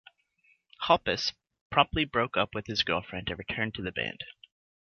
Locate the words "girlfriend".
2.81-3.29